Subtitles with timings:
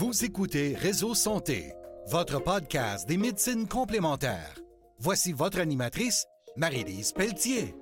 [0.00, 1.74] Vous écoutez Réseau Santé,
[2.06, 4.58] votre podcast des médecines complémentaires.
[4.98, 6.24] Voici votre animatrice,
[6.56, 7.74] Marie-Lise Pelletier.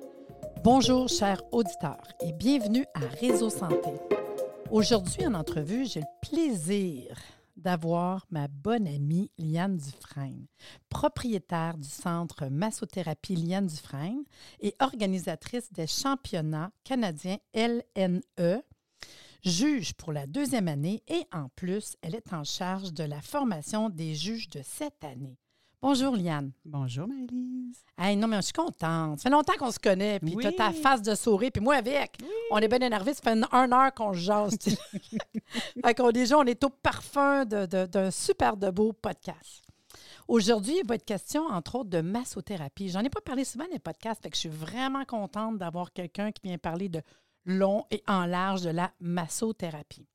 [0.65, 3.91] Bonjour, chers auditeurs, et bienvenue à Réseau Santé.
[4.73, 7.17] Aujourd'hui, en entrevue, j'ai le plaisir
[7.57, 10.47] d'avoir ma bonne amie Liane Dufresne,
[10.89, 14.25] propriétaire du centre Massothérapie Liane Dufresne
[14.59, 18.63] et organisatrice des championnats canadiens LNE,
[19.45, 23.89] juge pour la deuxième année et en plus, elle est en charge de la formation
[23.89, 25.39] des juges de cette année.
[25.81, 26.51] Bonjour Liane.
[26.65, 27.85] Bonjour Marie-Lise.
[27.97, 29.19] Hey, non, mais je suis contente.
[29.21, 31.77] Ça fait longtemps qu'on se connaît, puis tu as ta face de souris, puis moi
[31.77, 32.17] avec.
[32.51, 34.57] On est bien énervés, ça fait une, une heure qu'on se jase.
[35.85, 39.63] fait qu'on, déjà, on est au parfum de- de- d'un super de beau podcast.
[40.27, 42.89] Aujourd'hui, il va être question, entre autres, de massothérapie.
[42.89, 45.93] J'en ai pas parlé souvent dans les podcasts, fait que je suis vraiment contente d'avoir
[45.93, 47.01] quelqu'un qui vient parler de
[47.49, 50.07] long et en large de la massothérapie.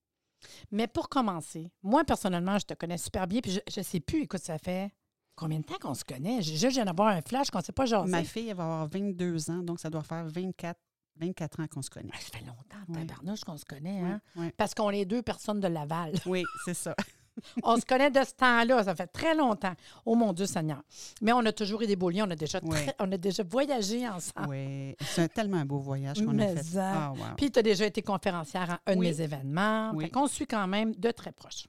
[0.72, 4.22] Mais pour commencer, moi, personnellement, je te connais super bien, puis je ne sais plus,
[4.24, 4.92] écoute, ça fait
[5.36, 6.42] combien de temps qu'on se connaît?
[6.42, 8.10] Juste, je viens d'avoir un flash qu'on ne sait pas jaser.
[8.12, 10.78] Ma fille, elle va avoir 22 ans, donc ça doit faire 24,
[11.16, 12.10] 24 ans qu'on se connaît.
[12.14, 13.40] Ah, Ça fait longtemps, Oui.
[13.46, 14.22] qu'on se connaît, hein?
[14.58, 16.14] Parce qu'on est deux personnes de Laval.
[16.26, 16.96] Oui, c'est ça.
[17.64, 19.74] on se connaît de ce temps-là, ça fait très longtemps.
[20.06, 20.82] Oh mon Dieu Seigneur.
[21.22, 22.72] Mais on a toujours eu des beaux liens, on a déjà, Oui.
[22.72, 24.48] très- on a déjà voyagé ensemble.
[24.50, 24.96] Oui.
[25.02, 26.64] C'est un- tellement un beau voyage qu'on a fait.
[26.64, 26.92] ça.
[26.96, 27.36] Ah, wow.
[27.38, 29.08] Puis tu as déjà été conférencière à un Oui.
[29.08, 29.92] de mes événements.
[29.94, 30.10] Oui.
[30.14, 31.68] Se suit quand même de très proche.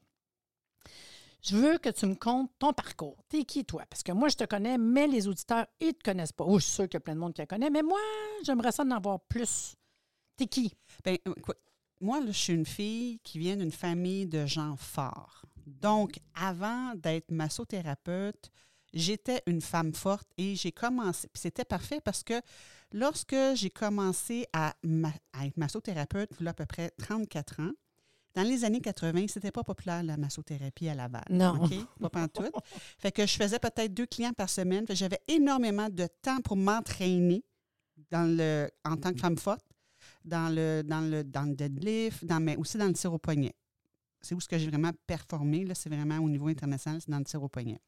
[1.42, 3.18] Je veux que tu me comptes ton parcours.
[3.28, 3.84] T'es qui, toi?
[3.90, 6.44] Parce que moi, je te connais, mais les auditeurs, ils ne te connaissent pas.
[6.46, 7.98] Oh, je suis sûre qu'il y a plein de monde qui te connaît, mais moi,
[8.46, 9.74] j'aimerais ça en avoir plus.
[10.38, 10.74] T'es qui?
[11.04, 11.58] Écoute,
[12.00, 15.42] moi, là, je suis une fille qui vient d'une famille de gens forts.
[15.66, 18.50] Donc, avant d'être massothérapeute,
[18.92, 21.28] j'étais une femme forte et j'ai commencé.
[21.34, 22.40] C'était parfait parce que
[22.92, 27.60] lorsque j'ai commencé à, ma- à être massothérapeute, il y a à peu près 34
[27.60, 27.72] ans,
[28.34, 31.22] dans les années 80, c'était pas populaire la massothérapie à Laval.
[31.30, 31.62] Non.
[31.64, 31.72] OK?
[32.00, 32.52] Pas pantoute.
[32.98, 34.84] Fait que je faisais peut-être deux clients par semaine.
[34.90, 37.44] J'avais énormément de temps pour m'entraîner
[38.10, 39.64] dans le, en tant que femme forte,
[40.24, 43.54] dans le, dans le, dans le deadlift, dans, mais aussi dans le tir au poignet.
[44.24, 47.18] C'est où ce que j'ai vraiment performé, là, c'est vraiment au niveau international, c'est dans
[47.18, 47.78] le tir au poignet.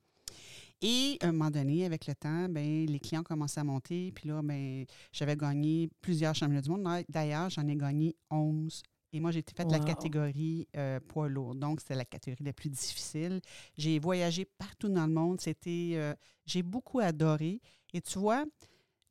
[0.83, 4.13] Et à un moment donné, avec le temps, ben, les clients commençaient à monter.
[4.15, 7.05] Puis là, ben, j'avais gagné plusieurs championnats du monde.
[7.09, 8.83] D'ailleurs, j'en ai gagné 11.
[9.13, 11.55] Et moi, j'ai été faite la catégorie euh, poids lourd.
[11.55, 13.41] Donc, c'était la catégorie la plus difficile.
[13.79, 15.41] J'ai voyagé partout dans le monde.
[15.41, 16.15] C'était, euh,
[16.45, 17.63] j'ai beaucoup adoré.
[17.95, 18.45] Et tu vois,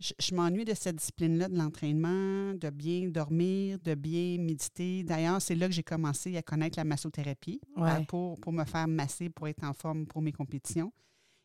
[0.05, 5.03] je, je m'ennuie de cette discipline-là, de l'entraînement, de bien dormir, de bien méditer.
[5.03, 7.89] D'ailleurs, c'est là que j'ai commencé à connaître la massothérapie Ouais.
[7.91, 10.91] euh, pour, pour me faire masser, pour être en forme pour mes compétitions.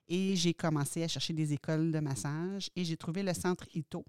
[0.09, 4.04] Et j'ai commencé à chercher des écoles de massage et j'ai trouvé le centre Ito.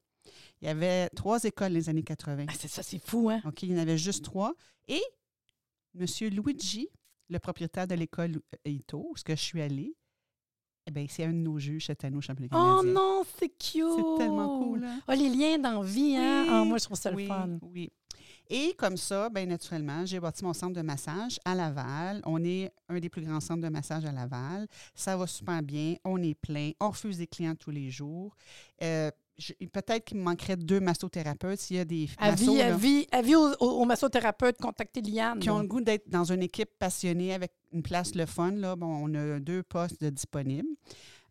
[0.62, 2.46] Il y avait trois écoles les années 80.
[2.48, 3.42] Ah, c'est ça, c'est fou, hein?
[3.46, 4.54] OK, il y en avait juste trois.
[4.88, 5.02] Et
[6.00, 6.06] M.
[6.32, 6.90] Luigi,
[7.30, 9.96] le propriétaire de l'école Ito, où que je suis allée,
[10.92, 13.84] eh bien, c'est un de nos juges cette année au championnat Oh non, c'est cute!
[13.96, 15.00] C'est tellement cool, hein?
[15.08, 16.44] Ah, les liens d'envie, hein?
[16.44, 17.50] Oui, Ah, moi, je trouve ça oui, le fun.
[17.74, 17.90] Oui.
[18.54, 22.22] Et comme ça, bien naturellement, j'ai bâti mon centre de massage à Laval.
[22.26, 24.68] On est un des plus grands centres de massage à Laval.
[24.94, 25.96] Ça va super bien.
[26.04, 26.72] On est plein.
[26.82, 28.36] On refuse des clients tous les jours.
[28.84, 29.10] Euh,
[29.74, 33.36] Peut-être qu'il me manquerait deux massothérapeutes s'il y a des massos, Avis, là, avis, avis
[33.36, 35.40] aux, massothérapeutes, contactez Liane.
[35.40, 35.62] qui ont là.
[35.64, 38.52] le goût d'être dans une équipe passionnée avec une place le fun.
[38.52, 38.76] Là.
[38.76, 40.68] Bon, on a deux postes de disponibles.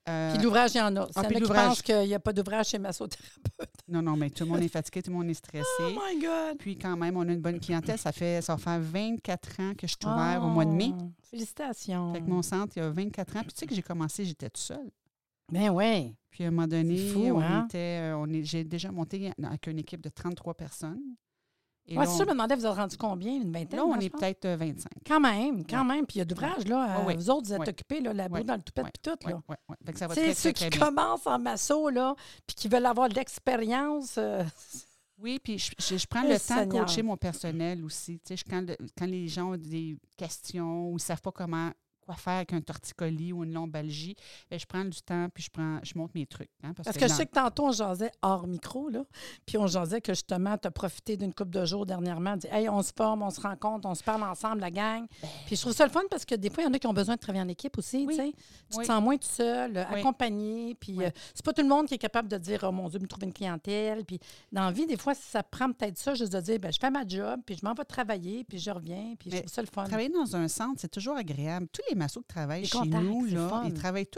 [0.09, 1.07] Euh, Puis l'ouvrage, il y en a.
[1.13, 3.69] S'il y en puis a qui l'ouvrage- pensent qu'il n'y a pas d'ouvrage chez massothérapeute?
[3.87, 5.65] non, non, mais tout le monde est fatigué, tout le monde est stressé.
[5.81, 6.57] Oh my God!
[6.59, 7.99] Puis quand même, on a une bonne clientèle.
[7.99, 10.93] Ça fait ça va faire 24 ans que je suis ouvert au mois de mai.
[10.99, 12.15] Oh, Félicitations.
[12.15, 13.41] Fait que mon centre, il y a 24 ans.
[13.43, 14.91] Puis tu sais que j'ai commencé, j'étais toute seule.
[15.53, 16.15] Ben oui.
[16.31, 17.65] Puis à un moment donné, C'est fou, on hein?
[17.69, 21.01] était, euh, on est, j'ai déjà monté avec une équipe de 33 personnes.
[21.87, 23.33] Et Moi, là, c'est ça, je me demandais, vous avez rendu combien?
[23.35, 23.79] Une vingtaine?
[23.81, 24.87] là, on est peut-être euh, 25.
[25.05, 25.95] Quand même, quand Ouais.
[25.97, 26.07] même.
[26.07, 27.01] Puis il y a d'ouvrage, là.
[27.09, 27.15] Euh.
[27.17, 27.69] Vous autres, vous êtes Ouais.
[27.71, 28.45] occupés, là, la boue Ouais.
[28.45, 28.91] dans le toupette, Ouais.
[28.93, 29.41] puis tout, Ouais, là.
[29.49, 30.15] ouais, ouais.
[30.15, 30.87] Sais, ceux très, qui bien.
[30.87, 32.15] commencent en masso, là,
[32.47, 34.45] puis qui veulent avoir de l'expérience, euh,
[35.19, 38.21] Oui, puis je, je- je prends Eh, le temps de coacher mon personnel aussi.
[38.25, 41.71] Tu sais, quand, le- quand les gens ont des questions ou ne savent pas comment
[42.11, 44.17] quoi faire avec un torticolis ou une lombalgie,
[44.51, 46.51] ben, je prends du temps puis je prends je monte mes trucs.
[46.63, 49.03] hein, parce Parce que que je sais que tantôt, on jasait hors micro, là.
[49.47, 52.37] Puis on jasait que justement, tu as profité d'une couple de jours dernièrement.
[52.37, 55.07] Dit, hey, on se forme, on se rencontre, on se parle ensemble, la gang.
[55.47, 56.87] Puis je trouve ça le fun parce que des fois, il y en a qui
[56.87, 58.05] ont besoin de travailler en équipe aussi.
[58.09, 58.17] Oui.
[58.17, 58.33] Tu sais.
[58.71, 58.83] Tu Oui.
[58.83, 60.01] te sens moins tout seul, Oui.
[60.01, 60.75] accompagné.
[60.75, 62.99] Puis euh, c'est pas tout le monde qui est capable de dire, oh mon Dieu,
[62.99, 64.05] me trouver une clientèle.
[64.05, 64.19] Puis
[64.53, 66.91] dans la vie, des fois, ça prend peut-être ça, juste de dire, ben, je fais
[66.91, 69.69] ma job, puis je m'en vais travailler, puis je reviens, puis je trouve ça le
[69.73, 69.85] fun.
[69.85, 71.67] Travailler dans un centre, c'est toujours agréable.
[71.73, 74.09] Tous les massos qui travaillent chez contacts, nous, là, ils travaillent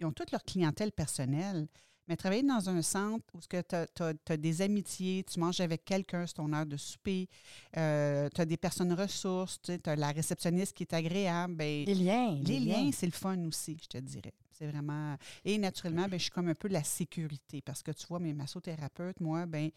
[0.00, 1.68] ils ont toute leur clientèle personnelle.
[2.08, 6.34] Mais travailler dans un centre où tu as, des amitiés, tu manges avec quelqu'un, c'est
[6.34, 7.28] ton heure de souper,
[7.76, 11.54] euh, tu as des personnes ressources, tu as la réceptionniste qui est agréable.
[11.54, 12.34] Ben, les liens.
[12.42, 14.32] Les, liens, c'est le fun aussi, je te dirais.
[14.50, 15.16] C'est vraiment.
[15.44, 18.34] Et naturellement, ben, je suis comme un peu la sécurité parce que tu vois, mes
[18.34, 19.70] massothérapeutes, moi, ben,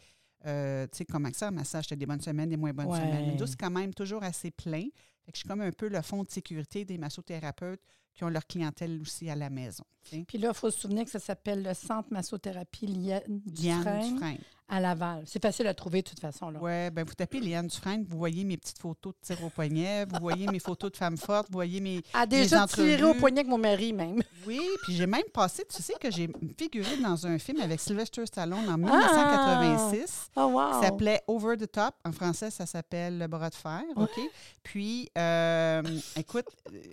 [0.48, 3.36] euh, tu sais, comme ça, massage, tu as des bonnes semaines, des moins bonnes semaines.
[3.38, 4.88] Mais c'est quand même toujours assez plein.
[5.32, 7.82] Je suis comme un peu le fond de sécurité des massothérapeutes
[8.14, 9.84] qui ont leur clientèle aussi à la maison.
[10.28, 14.38] Puis là, il faut se souvenir que ça s'appelle le Centre Massothérapie Liane Dufresne
[14.70, 15.24] à Laval.
[15.26, 16.52] C'est facile à trouver de toute façon.
[16.62, 20.06] Oui, bien, vous tapez Liane Dufresne, vous voyez mes petites photos de tir au poignet,
[20.06, 22.02] vous voyez mes photos de femmes fortes, vous voyez mes.
[22.14, 24.22] Ah, déjà tiré au poignet avec mon mari, même.
[24.48, 28.26] Oui, puis j'ai même passé, tu sais que j'ai figuré dans un film avec Sylvester
[28.26, 30.32] Stallone en 1986.
[30.36, 30.46] Ah!
[30.46, 30.74] Oh, wow.
[30.74, 31.96] Ça s'appelait Over the Top.
[32.04, 33.84] En français, ça s'appelle Le bras de fer.
[33.96, 34.20] OK?
[34.64, 35.82] Puis, euh,
[36.18, 36.48] écoute,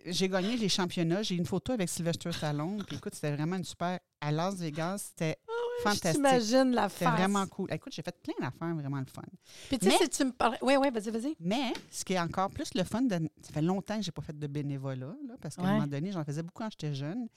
[0.07, 1.10] j'ai gagné les championnats.
[1.23, 2.83] J'ai une photo avec Sylvester Stallone.
[2.87, 3.99] Puis, écoute, c'était vraiment une super.
[4.21, 5.53] À Las Vegas, c'était ah
[5.83, 6.13] fantastique.
[6.15, 6.89] J'imagine la.
[6.89, 7.73] C'était vraiment cool.
[7.73, 9.23] Écoute, j'ai fait plein d'affaires vraiment le fun.
[9.69, 10.59] Puis, tu sais, si tu me parles.
[10.63, 11.37] Oui, oui, vas-y, vas-y.
[11.41, 13.19] Mais, ce qui est encore plus le fun, de...
[13.43, 15.87] ça fait longtemps que je n'ai pas fait de bénévolat, là, parce qu'à un moment
[15.87, 17.29] donné, j'en faisais beaucoup quand j'étais jeune.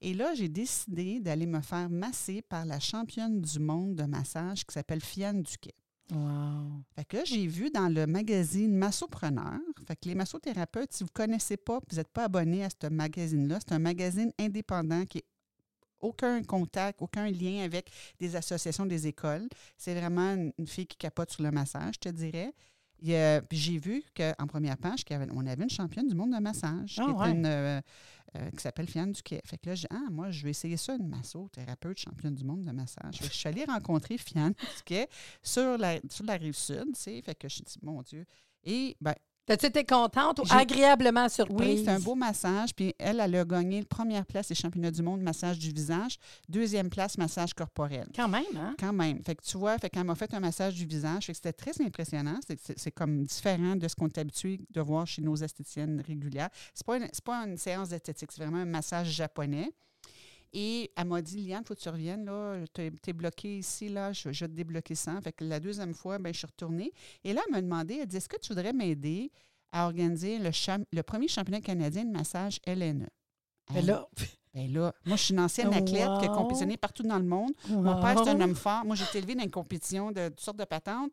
[0.00, 4.64] Et là, j'ai décidé d'aller me faire masser par la championne du monde de massage
[4.64, 5.74] qui s'appelle Fiane Duquet.
[6.10, 6.82] Wow.
[6.94, 11.26] Fait que j'ai vu dans le magazine Massopreneur, fait que les massothérapeutes, si vous ne
[11.26, 15.24] connaissez pas, vous n'êtes pas abonné à ce magazine-là, c'est un magazine indépendant qui n'a
[16.00, 19.48] aucun contact, aucun lien avec des associations des écoles.
[19.76, 22.54] C'est vraiment une fille qui capote sur le massage, je te dirais.
[23.02, 27.28] J'ai vu qu'en première page, on avait une championne du monde de massage, qui, ah,
[27.28, 27.80] une, euh,
[28.36, 29.40] euh, qui s'appelle Fiane Duquet.
[29.44, 32.64] Fait que là, j'ai ah, moi, je vais essayer ça, une masso-thérapeute championne du monde
[32.64, 33.18] de massage.
[33.22, 35.08] je suis allée rencontrer Fiane Duquet
[35.42, 37.22] sur la, sur la rive sud, tu sais.
[37.22, 38.24] Fait que je me dit, mon Dieu.
[38.64, 39.14] Et ben,
[39.48, 41.78] T'as-tu été contente ou agréablement surprise?
[41.78, 42.74] Oui, c'est un beau massage.
[42.74, 46.18] Puis elle, elle a gagné la première place des championnats du monde massage du visage.
[46.50, 48.06] Deuxième place, massage corporel.
[48.14, 48.76] Quand même, hein?
[48.78, 49.24] Quand même.
[49.24, 51.24] Fait que tu vois, fait qu'elle m'a fait un massage du visage.
[51.24, 52.38] Fait que c'était très impressionnant.
[52.76, 56.50] C'est comme différent de ce qu'on est habitué de voir chez nos esthéticiennes régulières.
[56.74, 59.72] C'est pas, une, pas une séance d'esthétique, c'est vraiment un massage japonais.
[60.52, 63.88] Et elle m'a dit, Liane, il faut que tu reviennes, là, tu es, bloqué ici,
[63.88, 65.20] là, je, je, vais te débloquer ça.
[65.20, 66.92] Fait que la deuxième fois, ben, je suis retournée.
[67.24, 69.30] Et là, elle m'a demandé, elle dit, est-ce que tu voudrais m'aider
[69.72, 70.50] à organiser le,
[70.92, 73.08] le, premier championnat canadien de massage LNE?
[73.72, 74.08] Ben là...
[74.54, 77.52] Ben là, moi, je suis une ancienne athlète qui a compétitionné partout dans le monde.
[77.68, 78.84] Mon père, c'est un homme fort.
[78.84, 81.12] Moi, j'ai été élevée dans une compétition de toutes sortes de patentes.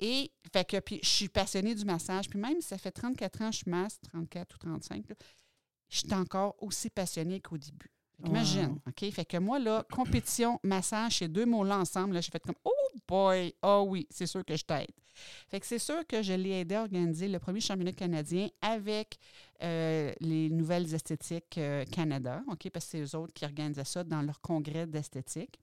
[0.00, 2.28] Et fait que, puis, je suis passionnée du massage.
[2.28, 5.04] Puis même si ça fait 34 ans que je masse, 34 ou 35,
[5.88, 7.90] je suis encore aussi passionnée qu'au début.
[8.24, 9.10] Imagine, OK?
[9.10, 12.70] Fait que moi, là, compétition, massage, ces deux mots-là ensemble, là, j'ai fait comme Oh
[13.08, 13.54] boy!
[13.62, 14.90] Oh oui, c'est sûr que je t'aide.
[15.48, 19.18] Fait que c'est sûr que je l'ai aidé à organiser le premier championnat canadien avec
[19.62, 22.70] euh, les Nouvelles Esthétiques euh, Canada, OK?
[22.70, 25.58] Parce que c'est eux autres qui organisaient ça dans leur congrès d'esthétique.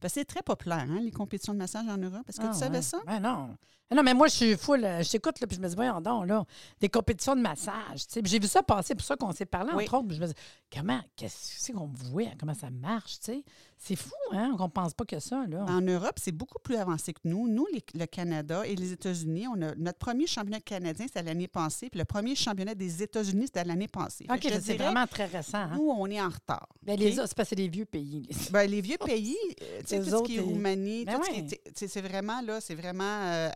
[0.00, 2.28] Parce que c'est très populaire, hein, les compétitions de massage en Europe.
[2.28, 2.98] Est-ce que tu ah, savais ça?
[3.06, 3.56] Ben non.
[3.94, 4.80] Non, mais moi, je suis full.
[4.80, 6.44] Je t'écoute, puis je me dis, voyons donc, là,
[6.80, 8.06] des compétitions de massage.
[8.24, 10.12] J'ai vu ça passer, c'est pour ça qu'on s'est parlé, entre autres.
[10.14, 10.34] je me dis,
[10.72, 13.44] comment, qu'est-ce qu'on voit, comment ça marche, tu sais?
[13.86, 15.66] C'est fou, hein, qu'on ne pense pas que ça, là.
[15.68, 17.46] En Europe, c'est beaucoup plus avancé que nous.
[17.48, 21.90] Nous, le Canada et les États-Unis, on a notre premier championnat canadien, c'était l'année passée,
[21.90, 24.24] puis le premier championnat des États-Unis, c'était l'année passée.
[24.30, 25.58] OK, c'est vraiment très récent.
[25.58, 25.72] Hein?
[25.74, 26.66] Nous, on est en retard.
[26.82, 28.26] Ben, les c'est parce que c'est les vieux pays.
[28.26, 31.20] Les, ben, les vieux pays, euh, tu sais, tout ce qui est Roumanie, ben
[31.74, 33.50] c'est vraiment, là, c'est vraiment euh,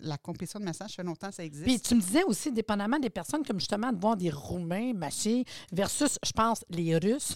[0.00, 1.64] la compétition de massage, ça fait longtemps que ça existe.
[1.64, 5.46] Puis tu me disais aussi, dépendamment des personnes, comme justement de voir des Roumains masser
[5.72, 7.34] versus, je pense, les Russes.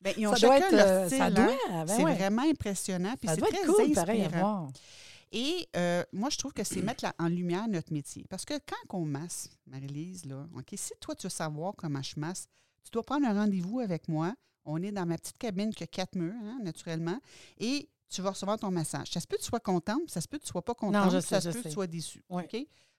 [0.00, 1.20] Bien, ils ont ça chacun leur euh, style.
[1.22, 1.56] Hein.
[1.68, 3.14] Ben c'est vraiment impressionnant.
[3.20, 4.68] Puis c'est très cool, inspirant.
[5.32, 8.24] Et euh, moi, je trouve que c'est mettre en lumière notre métier.
[8.30, 12.18] Parce que quand on masse, Marie-Lise, là, OK, si toi, tu veux savoir comment je
[12.18, 12.48] masse,
[12.84, 14.34] tu dois prendre un rendez-vous avec moi.
[14.64, 17.18] On est dans ma petite cabine qui a quatre murs, hein, naturellement.
[17.58, 19.10] Et tu vas recevoir ton massage.
[19.10, 20.74] Ça se peut que tu sois contente, ça se peut que tu ne sois pas
[20.74, 22.24] contente, ça se peut que tu sois déçue.
[22.28, 22.56] OK?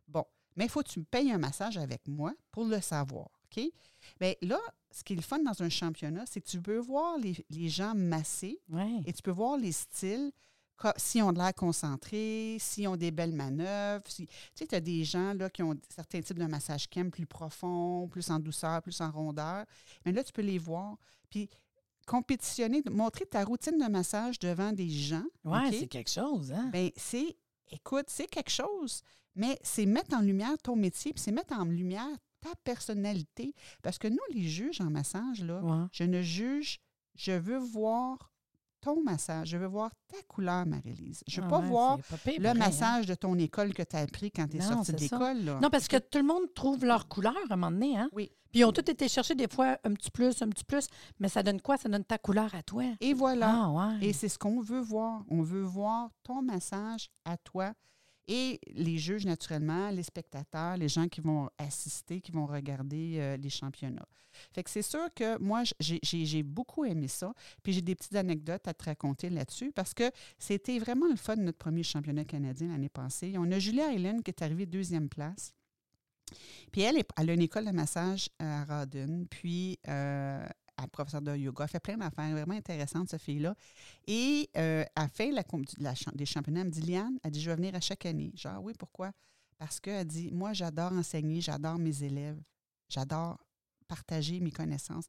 [0.08, 0.26] Bon.
[0.56, 3.30] Mais il faut que tu me payes un massage avec moi pour le savoir.
[3.52, 3.64] OK?
[4.20, 4.60] Bien là,
[4.92, 7.94] ce qui est le fun dans un championnat, c'est que tu peux voir les, gens
[7.96, 8.60] masser
[9.06, 10.32] et tu peux voir les styles,
[10.96, 14.04] s'ils ont de l'air concentré, s'ils ont des belles manœuvres.
[14.06, 17.26] tu sais, tu as des gens là, qui ont certains types de massage chem plus
[17.26, 19.66] profond, plus en douceur, plus en rondeur.
[20.06, 20.98] Mais là, tu peux les voir.
[21.30, 21.50] Puis
[22.08, 25.26] compétitionner, montrer ta routine de massage devant des gens.
[25.44, 26.52] Oui, c'est quelque chose.
[26.52, 26.70] Hein?
[26.74, 27.38] Bien, c'est,
[27.70, 29.04] écoute, c'est quelque chose,
[29.36, 33.54] mais c'est mettre en lumière ton métier, puis c'est mettre en lumière ta personnalité.
[33.82, 36.80] Parce que nous, les juges en massage, là, je ne juge,
[37.16, 38.32] je veux voir
[38.82, 39.50] ton massage.
[39.50, 41.24] Je veux voir ta couleur, Marie-Lise.
[41.28, 42.66] Je veux Ah pas ouais, voir c'est pas pire, le pareil, hein.
[42.66, 45.60] massage de ton école que tu as appris quand tu es sortie là.
[45.62, 48.10] Non, parce que tout le monde trouve leur couleur à un moment donné, hein?
[48.14, 48.32] Oui.
[48.52, 50.88] Puis ils ont tous été chercher des fois un petit plus, un petit plus,
[51.20, 51.78] mais ça donne quoi?
[51.78, 52.84] Ça donne ta couleur à toi.
[53.00, 53.66] Et voilà.
[53.66, 54.08] Ah, ouais.
[54.08, 55.24] Et c'est ce qu'on veut voir.
[55.30, 57.74] On veut voir ton massage à toi.
[58.32, 63.38] Et les juges, naturellement, les spectateurs, les gens qui vont assister, qui vont regarder euh,
[63.38, 64.06] les championnats.
[64.54, 67.34] Fait que c'est sûr que moi, j'ai- beaucoup aimé ça.
[67.64, 71.36] Puis j'ai des petites anecdotes à te raconter là-dessus parce que c'était vraiment le fun
[71.38, 73.34] de notre premier championnat canadien l'année passée.
[73.38, 75.56] On a Julia Hélène qui est arrivée deuxième place.
[76.72, 80.46] Puis elle, elle a une école de massage à Rawdon, puis euh,
[80.88, 81.64] professeure de yoga.
[81.66, 83.56] Elle fait plein d'affaires vraiment intéressantes, cette fille-là.
[84.08, 85.44] Et euh, à la fin la,
[86.14, 88.32] des championnats, elle me dit Liane, elle dit Je vais venir à chaque année.
[88.36, 89.12] Genre, oui, pourquoi?
[89.58, 92.40] Parce qu'elle dit Moi, j'adore enseigner, j'adore mes élèves,
[92.88, 93.38] j'adore
[93.88, 95.06] partager mes connaissances.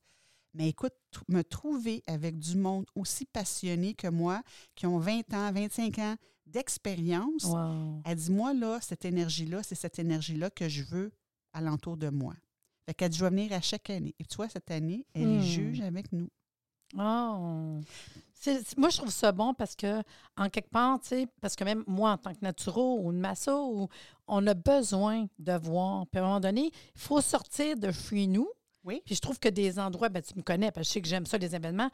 [0.54, 0.94] Mais écoute,
[1.28, 4.42] me trouver avec du monde aussi passionné que moi,
[4.74, 8.02] qui ont 20 ans, 25 ans d'expérience, Wow.
[8.04, 11.12] elle dit, moi, là, cette énergie-là, c'est cette énergie-là que je veux
[11.52, 12.34] alentour de moi.
[12.90, 14.16] Fait qu'elle dit, je vais venir à chaque année.
[14.18, 15.38] Et tu vois, cette année, elle Hmm.
[15.38, 16.28] est juge avec nous.
[16.98, 17.80] Oh.
[18.76, 20.02] Moi, je trouve ça bon parce que,
[20.36, 23.18] en quelque part, tu sais, parce que même moi, en tant que naturo ou de
[23.18, 23.88] masso,
[24.26, 26.04] on a besoin de voir.
[26.08, 28.48] Puis à un moment donné, il faut sortir de chez nous.
[28.82, 29.02] Oui.
[29.04, 31.06] Puis je trouve que des endroits, ben, tu me connais, parce que je sais que
[31.08, 31.90] j'aime ça, les événements,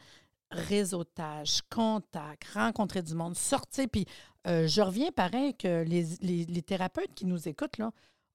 [0.51, 3.87] réseautage, contact, rencontrer du monde, sortir.
[3.93, 4.07] Puis
[4.47, 7.91] euh, je reviens pareil que les, les- les thérapeutes qui nous écoutent, là,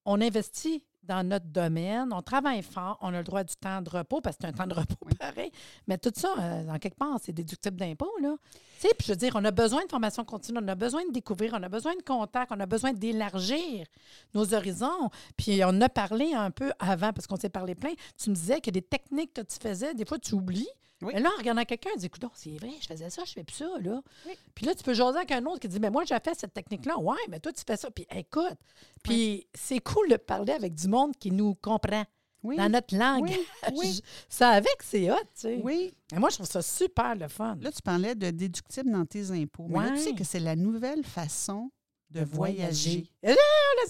[0.06, 3.90] on investit dans notre domaine, on travaille fort, on a le droit du temps de
[3.90, 5.14] repos, parce que c'est un temps de repos Oui.
[5.16, 5.52] pareil.
[5.88, 8.36] Mais tout ça, euh, en quelque part, c'est déductible d'impôts, là.
[8.80, 11.06] Tu sais, puis je veux dire, on a besoin de formation continue, on a besoin
[11.06, 13.86] de découvrir, on a besoin de contact, on a besoin d'élargir
[14.34, 15.10] nos horizons.
[15.38, 17.92] Puis on a parlé un peu avant, parce qu'on s'est parlé plein.
[18.18, 20.70] Tu me disais que des techniques que tu faisais, des fois, tu oublies.
[21.02, 21.14] Oui.
[21.16, 23.44] Mais là, en regardant quelqu'un, tu dis, écoute, c'est vrai, je faisais ça, je fais
[23.44, 24.02] plus ça, là.
[24.28, 24.34] Oui.
[24.54, 26.54] Puis là, tu peux jaser avec un autre qui dit, mais moi, j'ai fait cette
[26.54, 26.98] technique-là.
[27.00, 27.90] Ouais, mais toi, tu fais ça.
[27.92, 28.58] Puis écoute.
[29.04, 32.06] Puis c'est cool de parler avec du monde qui nous comprend
[32.44, 32.58] Oui.
[32.58, 33.30] dans notre langue.
[33.30, 33.38] Oui,
[33.78, 34.02] oui.
[34.30, 35.62] Ça avec, c'est hot, tu sais.
[35.64, 35.94] Oui.
[36.14, 37.56] Et moi, je trouve ça super le fun.
[37.62, 39.68] Là, tu parlais de déductible dans tes impôts.
[39.70, 41.72] Mais là, tu sais que c'est la nouvelle façon
[42.10, 43.10] de voyager.
[43.24, 43.36] Eh là,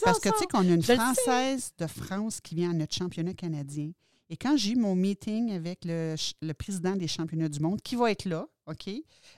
[0.04, 0.94] Parce que tu sais qu'on a une Je.
[0.94, 3.92] Française de France qui vient à notre championnat canadien.
[4.32, 6.16] Et quand j'ai eu mon meeting avec le,
[6.54, 8.90] président des championnats du monde, qui va être là, OK,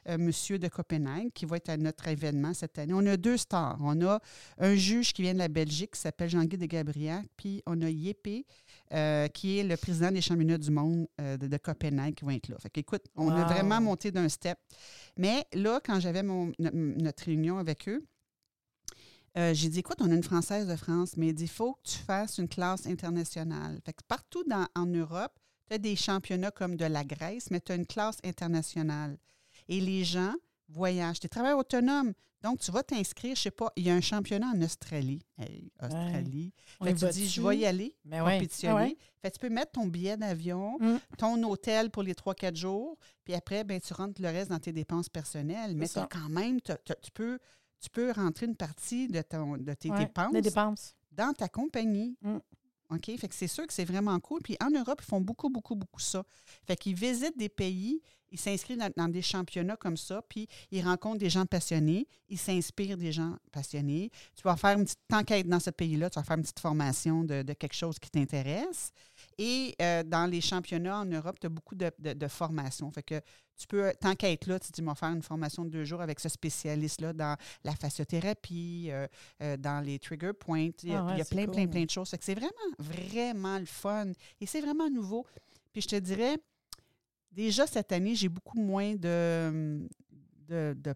[0.08, 3.38] euh, Monsieur de Copenhague, qui va être à notre événement cette année, on a deux
[3.38, 3.80] stars.
[3.82, 4.20] On a
[4.60, 7.90] un juge qui vient de la Belgique, qui s'appelle Jean-Guy de Gabriac, puis on a
[7.90, 8.46] Yépé,
[8.94, 12.36] euh, qui est le président des championnats du monde euh, de, de Copenhague, qui va
[12.36, 12.58] être là.
[12.60, 14.60] Fait qu'écoute, on a vraiment monté d'un step.
[15.18, 18.06] Mais là, quand j'avais notre réunion avec eux,
[19.38, 21.74] euh, j'ai dit, écoute, on a une Française de France, mais il dit, il faut
[21.74, 23.80] que tu fasses une classe internationale.
[23.86, 25.34] Fait que partout dans- en Europe,
[25.68, 29.18] tu as des championnats comme de la Grèce, mais tu as une classe internationale.
[29.68, 30.34] Et les gens
[30.70, 31.20] voyagent.
[31.20, 32.14] Tu es travailleur autonome.
[32.42, 35.22] Donc, tu vas t'inscrire, je sais pas, il y a un championnat en Australie.
[35.38, 36.52] Hey, Australie.
[36.84, 38.34] Fait que tu dis, je vais y aller, Mais ouais.
[38.34, 38.76] compétitionner.
[38.76, 38.98] Ouais.
[39.22, 40.98] Fait que tu peux mettre ton billet d'avion, Mm.
[41.18, 44.74] ton hôtel pour les 3-4 jours, puis après, ben, tu rentres le reste dans tes
[44.74, 45.76] dépenses personnelles.
[45.78, 46.74] Mais quand même, tu,
[47.14, 47.40] peux,
[47.84, 52.18] tu peux rentrer une partie de, ton, de tes Ouais, dépenses dans ta compagnie.
[52.22, 52.38] Mm.
[52.90, 53.06] OK?
[53.18, 54.42] Fait que c'est sûr que c'est vraiment cool.
[54.42, 56.24] Puis en Europe, ils font beaucoup, beaucoup, beaucoup ça.
[56.66, 60.84] Fait qu'ils visitent des pays, ils s'inscrivent dans, dans des championnats comme ça, puis ils
[60.84, 64.12] rencontrent des gens passionnés, ils s'inspirent des gens passionnés.
[64.36, 67.24] Tu vas faire une petite enquête dans ce pays-là, tu vas faire une petite formation
[67.24, 68.92] de, de quelque chose qui t'intéresse.
[69.38, 72.90] Et euh, dans les championnats en Europe, tu as beaucoup de, de, de formations.
[72.92, 73.22] Fait que
[73.58, 76.20] tu peux, t'enquêtes là, tu te dis, moi, faire une formation de deux jours avec
[76.20, 79.08] ce spécialiste-là dans la fasciothérapie, euh,
[79.42, 80.70] euh, dans les trigger points.
[80.84, 82.10] Il y a, Ah ouais, il y a c'est plein, plein, plein de choses.
[82.10, 84.12] Fait que c'est vraiment, vraiment le fun.
[84.42, 85.26] Et c'est vraiment nouveau.
[85.72, 86.38] Puis je te dirais,
[87.32, 89.88] déjà cette année, j'ai beaucoup moins de,
[90.48, 90.94] de, de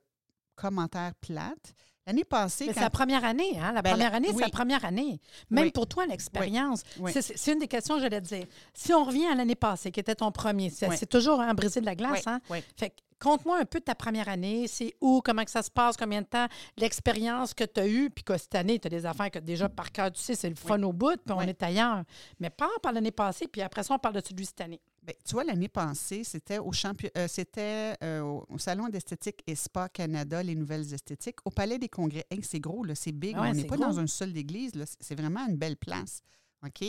[0.56, 1.74] commentaires plates.
[2.08, 3.74] L'année passée, Mais c'est quand- la première année, hein?
[3.74, 5.20] La Ben, première année, c'est la première année.
[5.50, 5.72] Même Oui.
[5.72, 6.84] pour toi, l'expérience.
[7.00, 7.12] Oui.
[7.14, 8.46] C'est- une des questions que j'allais te dire.
[8.74, 11.86] Si on revient à l'année passée, qui était ton premier, c'est toujours un briser de
[11.86, 12.40] la glace, hein?
[12.50, 12.60] oui.
[12.78, 14.68] Fait que, conte-moi un peu de ta première année.
[14.70, 16.46] C'est où, comment que ça se passe, combien de temps,
[16.78, 19.68] l'expérience que tu as eue, puis que cette année, tu as des affaires que déjà
[19.68, 22.04] par cœur, tu sais, c'est le fun au bout, puis on est ailleurs.
[22.40, 24.80] Mais parle par l'année passée, puis après ça, on parle de celui de cette année.
[25.08, 29.88] Ben, tu vois, l'année passée, c'était au euh, c'était euh, au, Salon d'esthétique et Spa
[29.88, 32.26] Canada, les nouvelles esthétiques, au Palais des Congrès.
[32.30, 33.34] Hey, c'est gros, là, c'est big.
[33.38, 33.86] Ah ouais, on n'est pas gros.
[33.86, 34.76] dans une seule église.
[34.76, 36.22] là, c'est- vraiment une belle place.
[36.66, 36.82] OK?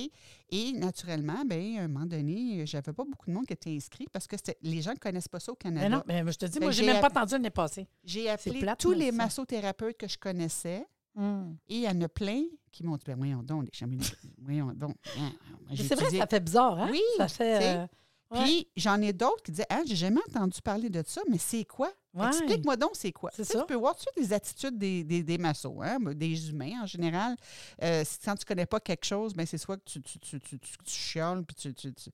[0.51, 4.07] Et naturellement, ben, à un moment donné, j'avais pas beaucoup de monde qui était inscrit
[4.13, 5.89] parce que c'était- les gens ne connaissent pas ça au Mais Canada.
[5.89, 7.87] non, mais je te dis, Fait moi, j'ai même pas entendu l'année passée.
[8.03, 10.85] J'ai appelé plate, tous mais les massothérapeutes que je connaissais
[11.15, 11.57] Hum.
[11.69, 14.05] et il y en a plein qui m'ont dit ben, voyons donc, les championnats.
[14.39, 14.97] voyons donc.
[15.19, 15.31] hein,
[15.71, 16.89] Mais C'est vrai, ça fait bizarre, hein?
[16.91, 17.89] Oui, Ça fait.
[18.33, 18.45] Euh, ouais.
[18.45, 21.65] Puis j'en ai d'autres qui disaient Ah, j'ai jamais entendu parler de ça, mais c'est
[21.65, 21.93] quoi?
[22.29, 23.31] Explique-moi donc c'est quoi.
[23.31, 23.61] Tu sais, ça.
[23.61, 26.83] Tu peux voir tout de suite les attitudes des, des, des massos, hein, des humains
[26.83, 27.37] en général.
[27.83, 30.41] Euh, si- quand tu connais pas quelque chose, ben c'est soit que tu, tu, tu,
[30.41, 32.11] tu, tu, chiales, puis tu, tu, tu,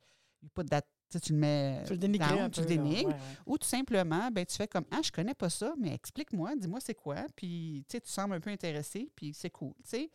[1.32, 2.68] le mets Tu le dénigres down, un tu peu.
[2.68, 3.08] le dénigres.
[3.08, 3.20] Ouais, ouais.
[3.46, 6.80] Ou tout simplement, ben, tu fais comme Ah, je connais pas ça, mais explique-moi, dis-moi
[6.80, 7.16] c'est quoi.
[7.34, 9.72] Puis tu sais, tu sembles un peu intéressé, puis c'est cool.
[9.84, 10.10] tu sais.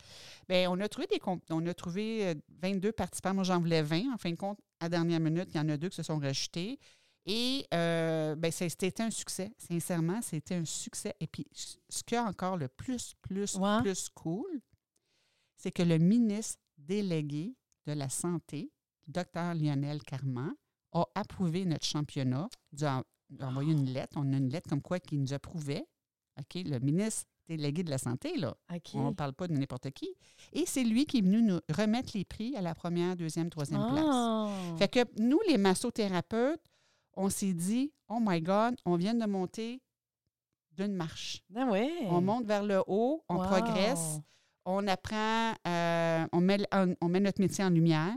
[0.47, 3.33] Ben, on a trouvé des on a trouvé euh, 22 participants.
[3.33, 4.13] Moi, j'en voulais 20.
[4.13, 6.19] En fin de compte, à dernière minute, il y en a deux qui se sont
[6.19, 6.79] rajoutés.
[7.25, 9.53] Et euh, ben, c'était un succès.
[9.57, 11.15] Sincèrement, c'était un succès.
[11.19, 13.81] Et puis, ce qui est encore le plus, plus, Ouais.
[13.81, 14.62] plus cool,
[15.55, 17.55] c'est que le ministre délégué
[17.86, 18.71] de la Santé,
[19.07, 20.53] Dr Lionel Carman,
[20.93, 22.50] a approuvé notre championnat.
[22.74, 23.03] Il a
[23.41, 24.13] envoyé une lettre.
[24.15, 25.86] On a une lettre comme quoi qu'il nous approuvait.
[26.39, 28.55] OK, le ministre délégué de la Santé, là.
[28.93, 30.09] On ne parle pas de n'importe qui.
[30.53, 33.85] Et c'est lui qui est venu nous remettre les prix à la première, deuxième, troisième
[33.91, 34.05] place.
[34.07, 34.49] Ah.
[34.77, 36.61] Fait que nous, les massothérapeutes,
[37.15, 39.81] on s'est dit, oh my God, on vient de monter
[40.71, 41.41] d'une marche.
[41.49, 41.91] Ben ouais.
[42.09, 43.43] On monte vers le haut, on Wow.
[43.47, 44.19] progresse,
[44.65, 48.15] on apprend, euh, on, met, on, on met notre métier en lumière.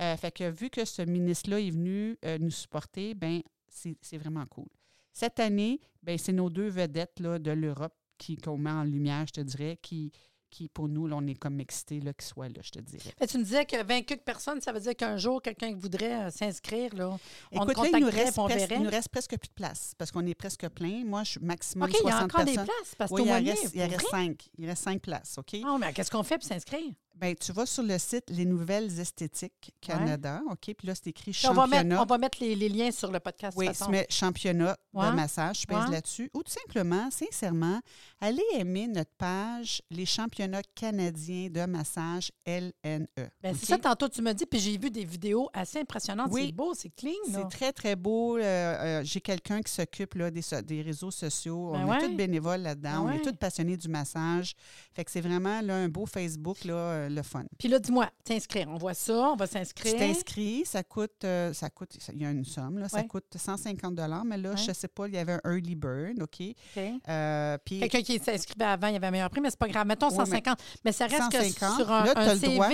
[0.00, 4.16] Euh, fait que vu que ce ministre-là est venu euh, nous supporter, ben c'est c'est
[4.16, 4.68] vraiment cool.
[5.12, 9.26] Cette année, ben c'est nos deux vedettes là, de l'Europe qui qu'on met en lumière,
[9.26, 10.12] je te dirais, qui,
[10.48, 13.12] qui pour nous, là, on est comme excités là, qu'ils soient là, je te dirais.
[13.20, 15.80] Mais tu me disais que 20 quelques personnes, ça veut dire qu'un jour, quelqu'un qui
[15.80, 17.18] voudrait euh, s'inscrire, là,
[17.50, 19.54] on Écoute, te là, il nous, reste on presque, il nous reste presque plus de
[19.54, 21.04] place parce qu'on est presque plein.
[21.04, 23.22] Moi, je suis maximum OK, il y 60 a encore des places parce que Oui,
[23.24, 24.48] c'est il reste, il en reste cinq.
[24.56, 25.56] Il reste cinq places, OK?
[25.64, 26.92] Ah, mais qu'est-ce qu'on fait pour s'inscrire?
[27.14, 30.74] Ben, tu vas sur le site Les Nouvelles Esthétiques Canada, OK?
[30.76, 31.84] Puis là, c'est écrit Puis On va, championnat.
[31.84, 33.56] mettre, on va mettre les, les liens sur le podcast.
[33.56, 35.06] oui, tu mets championnat Ouais.
[35.10, 35.90] de massage, pèses Ouais.
[35.92, 36.30] là-dessus.
[36.34, 37.80] Ou tout simplement, sincèrement,
[38.20, 43.06] allez aimer notre page Les championnats canadiens de massage LNE.
[43.42, 43.56] Ben, OK?
[43.60, 46.28] C'est ça, tantôt, tu me dis, puis j'ai vu des vidéos assez impressionnantes.
[46.32, 46.46] Oui.
[46.46, 47.12] C'est beau, c'est clean.
[47.30, 48.36] C'est très, très beau.
[48.36, 51.70] Euh, euh, J'ai quelqu'un qui s'occupe des, des réseaux sociaux.
[51.72, 51.98] Ben on ouais.
[52.04, 53.04] est tous bénévoles là-dedans.
[53.04, 54.54] Ben On est tous passionnés du massage.
[54.92, 57.44] Fait que c'est vraiment là, un beau Facebook, là, euh, le fun.
[57.58, 58.68] Puis là, dis-moi, t'inscrire.
[58.68, 59.92] On voit ça, on va s'inscrire.
[59.94, 63.06] Tu t'inscris, ça coûte, euh, ça coûte, il y a une somme, là, ça Ouais.
[63.06, 64.56] coûte 150 mais là, Ouais.
[64.56, 66.40] je ne sais pas, il y avait un early bird, OK?
[67.08, 69.68] Euh, puis Quelqu'un qui s'inscrivait avant, il y avait un meilleur prix, mais c'est pas
[69.68, 69.86] grave.
[69.86, 70.58] Mettons Oui, mais 150.
[70.84, 72.68] Mais, ça reste 150, que sur un, là, un t'as le CV, droit.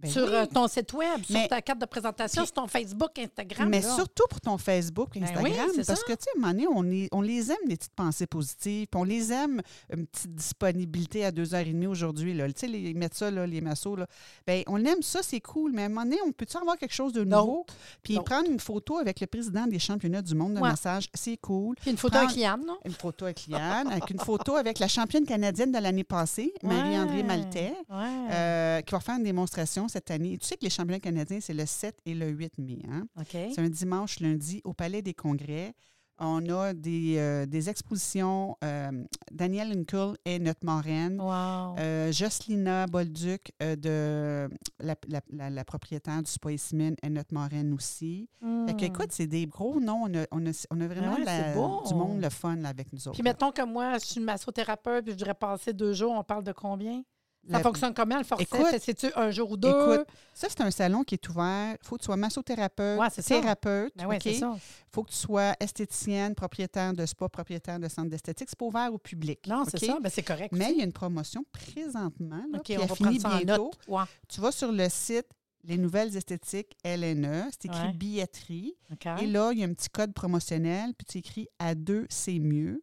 [0.00, 0.30] Ben sur oui.
[0.32, 3.68] euh, ton site web, sur ta carte de présentation, Puis- sur ton Facebook, Instagram.
[3.68, 3.94] Mais là.
[3.96, 6.06] surtout pour ton Facebook, Ben Instagram, oui, parce ça.
[6.06, 8.26] que, tu sais, à un moment donné, on, est- on les aime, les petites pensées
[8.26, 9.60] positives, puis on les aime,
[9.92, 12.46] une petite disponibilité à 2h30 aujourd'hui, là.
[12.48, 14.06] Tu sais, les, mettre ça, là, les massos, là.
[14.46, 16.94] Bien, on aime ça, c'est cool, mais à un moment donné, on peut-tu avoir quelque
[16.94, 17.66] chose de nouveau?
[18.02, 20.70] Puis prendre une photo avec le président des championnats du monde de Ouais.
[20.70, 21.74] massage, c'est cool.
[21.80, 22.78] Puis une photo Prends- avec Yann, non?
[22.84, 27.16] Une photo avec Liane, avec une photo avec la championne canadienne de l'année passée, Marie-André
[27.18, 27.22] Ouais.
[27.24, 27.74] Maltais.
[27.90, 27.96] Ouais.
[28.30, 30.38] euh, qui va faire une démonstration cette année.
[30.38, 32.78] Tu sais que les championnats canadiens, c'est le 7 et le 8 mai.
[32.90, 33.06] Hein?
[33.30, 35.74] C'est un dimanche, lundi, au Palais des Congrès.
[36.20, 38.56] On a des, euh, des expositions.
[38.64, 38.90] euh,
[39.30, 41.20] Danielle Uncle est notre marraine.
[41.20, 41.76] Wow.
[41.78, 44.48] Euh, Jocelina Bolduc, euh, de
[44.80, 48.28] la, la- la- la propriétaire du Spa Ismine, est notre marraine aussi.
[48.66, 48.84] Fait que, Hmm.
[48.86, 50.06] écoute, c'est des gros noms.
[50.06, 51.82] On a, on a, on a vraiment ouais, beau.
[51.86, 53.14] du monde, le fun là, avec nous autres.
[53.14, 56.24] Puis mettons que moi, je suis une massothérapeute, puis je voudrais passer deux jours, on
[56.24, 57.04] parle de combien?
[57.50, 58.44] Ça fonctionne comment le forfait?
[58.44, 59.68] Écoute, C'est-tu un jour ou deux?
[59.68, 61.76] Écoute, ça, c'est un salon qui est ouvert.
[61.82, 63.92] Il faut que tu sois massothérapeute, Ouais, thérapeute.
[63.96, 64.56] Ben ouais, ça.
[64.92, 68.48] faut que tu sois esthéticienne, propriétaire de spa, propriétaire de centre d'esthétique.
[68.50, 69.46] C'est pas ouvert au public.
[69.46, 69.98] Non, c'est ça.
[70.00, 70.52] Ben, c'est correct.
[70.52, 70.74] Mais aussi.
[70.74, 73.64] il y a une promotion présentement, là, OK, puis on va prendre ça en bientôt.
[73.64, 73.78] note.
[73.88, 74.04] Ouais.
[74.28, 75.26] Tu vas sur le site
[75.64, 77.92] Les Nouvelles Esthétiques LNE, c'est écrit Ouais.
[77.92, 78.74] billetterie.
[79.20, 82.38] Et là, il y a un petit code promotionnel, puis tu écris à deux, c'est
[82.38, 82.82] mieux.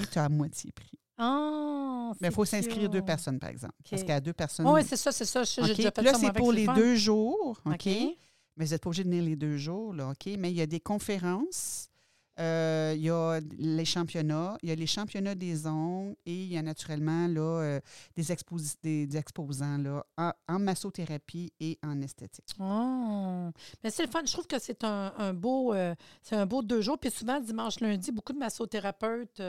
[0.00, 0.98] Et tu as à moitié prix.
[1.22, 3.74] Ah, Mais il faut s'inscrire deux personnes, par exemple.
[3.88, 4.08] Parce OK.
[4.08, 4.66] qu'à deux personnes.
[4.68, 5.44] Oui, c'est ça, c'est ça.
[5.44, 6.74] Je- déjà fait là, c'est pour le les fun.
[6.74, 7.60] deux jours.
[7.64, 7.86] OK?
[7.86, 10.30] Mais vous n'êtes pas obligé de venir les deux jours, là, OK?
[10.38, 11.88] Mais il y a des conférences,
[12.38, 16.52] euh, il y a les championnats, il y a les championnats des ongles et il
[16.52, 17.80] y a naturellement là, euh,
[18.14, 22.44] des, expos- des, des exposants là, en, en massothérapie et en esthétique.
[22.58, 23.48] Oh.
[23.82, 24.20] Mais c'est le fun.
[24.26, 26.98] Je trouve que c'est un, un beau euh, c'est un beau deux jours.
[26.98, 29.40] Puis souvent, dimanche, lundi, beaucoup de massothérapeutes,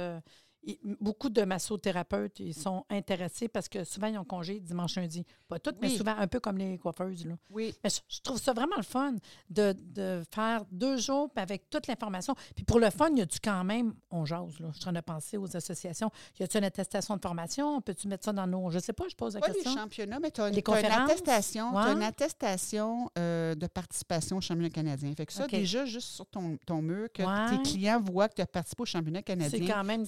[1.01, 5.25] beaucoup de massothérapeutes, ils sont intéressés parce que souvent, ils ont congé dimanche, lundi.
[5.47, 7.25] Pas toutes, mais souvent un peu comme les coiffeuses.
[7.25, 7.35] Là.
[7.49, 7.75] Oui.
[7.83, 9.15] Mais je, je trouve ça vraiment le fun
[9.49, 12.35] de, de faire deux jours avec toute l'information.
[12.55, 14.93] Puis pour le fun, y a-tu quand même, on jase, là, je suis en train
[14.93, 17.81] de penser aux associations, y a-tu une attestation de formation?
[17.81, 18.69] Peux-tu mettre ça dans nos.
[18.71, 19.75] Je sais pas, je pose la Pas les question.
[19.75, 25.11] championnats, mais tu as, une attestation, une attestation euh, de participation au championnat canadien.
[25.15, 27.57] Fait que ça, déjà, juste sur ton, ton mur, que Ouais.
[27.57, 29.59] tes clients voient que tu as participé au championnat canadien.
[29.59, 30.03] C'est quand même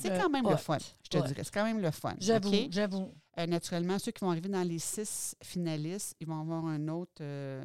[0.46, 0.52] hot.
[0.52, 1.22] le fun, je te Hot.
[1.28, 1.42] dirais.
[1.44, 2.14] C'est quand même le fun.
[2.20, 3.12] J'avoue, j'avoue.
[3.38, 7.22] Euh, naturellement, ceux qui vont arriver dans les six finalistes, ils vont avoir un autre
[7.22, 7.62] euh,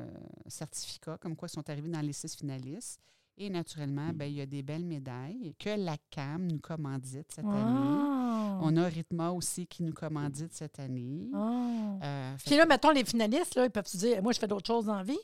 [0.49, 3.01] certificat, comme quoi ils sont arrivés dans les six finalistes.
[3.37, 7.45] Et naturellement, ben, il y a des belles médailles que la CAM nous commandite cette
[7.49, 7.53] Ah.
[7.53, 8.59] année.
[8.62, 11.31] On a Rhythma aussi qui nous commandite cette année.
[11.33, 11.99] Ah.
[12.03, 14.66] Euh, Puis là, mettons, les finalistes, là, ils peuvent se dire Moi, je fais d'autres
[14.66, 15.19] choses dans la vie.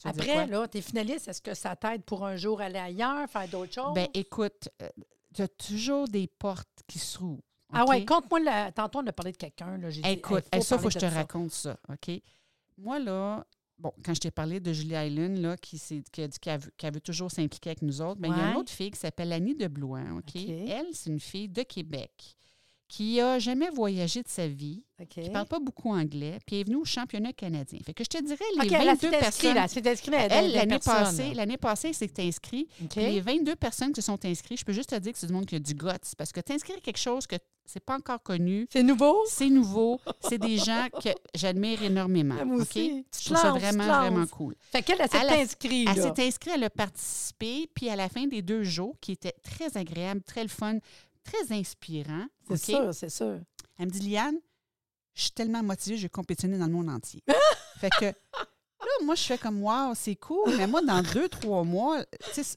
[0.00, 3.48] tu Après, là, tes finalistes, est-ce que ça t'aide pour un jour aller ailleurs, faire
[3.48, 3.94] d'autres choses?
[3.94, 4.68] Ben, écoute,
[5.34, 7.42] tu as toujours des portes qui s'ouvrent.
[7.72, 7.88] ah OK?
[7.90, 9.76] ouais, conte-moi, le- tantôt, on a parlé de quelqu'un.
[9.78, 12.10] là, j'ai dit, Écoute, Hey, hey, ça, il faut que je te raconte ça, OK?
[12.78, 13.44] Moi, là,
[13.78, 15.78] bon, quand je t'ai parlé de Julie Island, là, qui,
[16.12, 18.56] qui a dit qu'elle veut, toujours s'impliquer avec nous autres, bien, il y a une
[18.56, 20.22] autre fille qui s'appelle Annie de Blois, OK?
[20.34, 20.36] OK.
[20.48, 22.36] Elle, c'est une fille de Québec
[22.88, 26.76] qui a jamais voyagé de sa vie, qui parle pas beaucoup anglais, puis est venue
[26.76, 27.78] au championnat canadien.
[27.84, 29.54] Fait que je te dirais, les OK, elle 22 s'est inscrite, personnes...
[29.54, 31.34] là, elle s'est inscrite à Elle, des l'année passée, là.
[31.34, 32.66] l'année passée, c'est que tu inscrit.
[32.82, 32.88] OK.
[32.90, 35.26] Puis Les 22 personnes qui se sont inscrites, je peux juste te dire que c'est
[35.26, 36.14] du monde qui a du guts.
[36.16, 39.22] Parce que t'inscrire quelque chose que c'est pas encore connu, C'est nouveau?
[39.28, 42.42] c'est nouveau, c'est des gens que j'admire énormément.
[42.46, 43.04] Moi aussi.
[43.14, 44.54] Je trouve ça vraiment, vraiment cool.
[44.72, 45.88] Fait qu'elle, elle s'est inscrite.
[45.90, 46.14] Elle là.
[46.14, 49.76] s'est inscrite, elle a participé, puis à la fin des deux jours, qui étaient très
[49.76, 50.78] agréables, très le fun,
[51.30, 53.40] très inspirant, C'est sûr, c'est sûr.
[53.78, 54.38] Elle me dit, Liane,
[55.14, 57.22] je suis tellement motivée, je vais compétitionner dans le monde entier.
[57.80, 58.12] fait que
[58.80, 61.98] là, moi, je fais comme, wow, c'est cool, mais moi, dans deux, trois mois,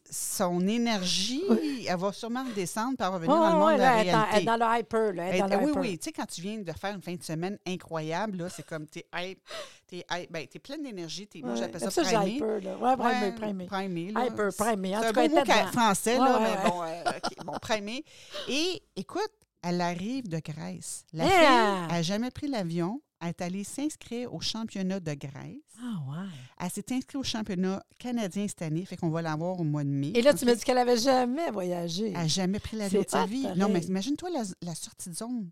[0.10, 1.44] son énergie,
[1.88, 4.12] elle va sûrement redescendre pour revenir dans le Oh, monde ouais, de la elle est
[4.12, 4.36] dans- réalité.
[4.38, 5.14] elle est dans le hyper.
[5.14, 5.82] Là, elle est dans le oui, hyper.
[5.82, 5.98] oui.
[5.98, 8.86] Tu sais, quand tu viens de faire une fin de semaine incroyable, là, c'est comme
[8.88, 9.40] t'es hype,
[9.88, 11.28] t'es hype, ben, pleine d'énergie.
[11.44, 12.32] Moi, j'appelle ça, Ça, primé.
[12.36, 12.62] hyper.
[12.62, 12.78] Là.
[12.78, 13.66] Ouais, primé, Ouais, primé.
[13.66, 14.26] primé, là.
[14.28, 14.96] Hyper, primé.
[14.98, 18.06] En C'est tout un cas, mot français, là, ouais, mais bon, euh, bon, primé.
[18.48, 19.32] Et écoute,
[19.64, 21.04] elle arrive de Grèce.
[21.14, 21.32] La Yeah!
[21.38, 23.02] fille n'a jamais pris l'avion.
[23.22, 25.62] Elle est allée s'inscrire au championnat de Grèce.
[25.80, 26.28] Ah, ouais.
[26.60, 29.90] Elle s'est inscrite au championnat canadien cette année, fait qu'on va l'avoir au mois de
[29.90, 30.12] mai.
[30.16, 32.08] Et là, tu me dis qu'elle avait jamais voyagé.
[32.08, 33.44] Elle n'a jamais pris l'avion de sa vie.
[33.44, 33.60] pareil.
[33.60, 35.50] Non, mais imagine-toi la, la sortie de zone.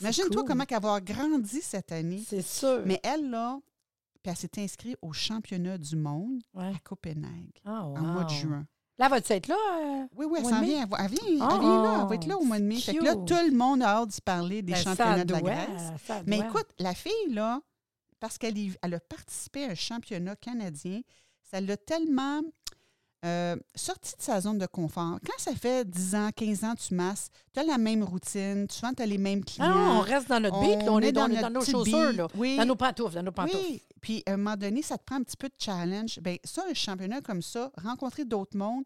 [0.00, 0.48] Imagine-toi cool.
[0.48, 2.22] comment elle va avoir grandi cette année.
[2.28, 2.82] C'est sûr.
[2.84, 3.58] Mais elle, là,
[4.22, 6.66] puis elle s'est inscrite au championnat du monde Ouais.
[6.74, 8.66] à Copenhague Ah, en mois de juin.
[8.98, 9.56] Là, vas-tu être là?
[9.80, 10.06] euh?
[10.16, 10.82] Oui, oui, elle s'en de vient.
[10.82, 11.98] Elle, vient, elle Ah, vient là.
[12.02, 12.76] Elle va être là au mois de mai.
[12.80, 15.40] Fait que là, tout le monde a hâte d'y parler des Ben, championnats de la
[15.40, 15.92] doit, Grèce.
[16.26, 16.46] Mais doit.
[16.46, 17.60] écoute, la fille, là,
[18.18, 21.00] parce qu'elle elle a participé à un championnat canadien,
[21.48, 22.40] ça l'a tellement
[23.24, 25.18] euh, sorti de sa zone de confort.
[25.24, 28.92] Quand ça fait 10 ans, 15 ans, tu masses, tu as la même routine, souvent
[28.94, 29.66] tu as les mêmes clients.
[29.68, 32.26] Ah non, on reste dans notre beat, on, est dans, notre dans nos chaussures, là.
[32.36, 32.56] Oui.
[32.56, 33.56] dans nos pantoufles, dans nos pantoufles.
[33.56, 36.18] Oui, puis à un moment donné, ça te prend un petit peu de challenge.
[36.20, 38.84] Bien, ça, un championnat comme ça, rencontrer d'autres mondes,